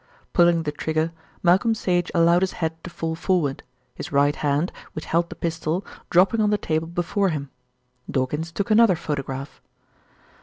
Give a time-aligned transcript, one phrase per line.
[0.33, 1.11] Pulling the trigger,
[1.43, 3.61] Malcolm Sage allowed his head to fall forward,
[3.93, 7.51] his right hand, which held the pistol, dropping on the table before him.
[8.09, 9.61] Dawkins took another photograph.